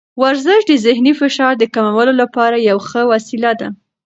ورزش 0.21 0.61
د 0.67 0.71
ذهني 0.85 1.13
فشار 1.21 1.53
د 1.57 1.63
کمولو 1.75 2.13
لپاره 2.21 2.65
یوه 2.69 2.83
ښه 2.89 3.01
وسیله 3.13 3.51
ده. 3.59 3.67